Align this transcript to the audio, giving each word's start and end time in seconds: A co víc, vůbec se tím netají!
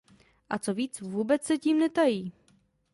A 0.49 0.57
co 0.59 0.73
víc, 0.73 1.01
vůbec 1.01 1.43
se 1.43 1.57
tím 1.57 1.79
netají! 1.79 2.33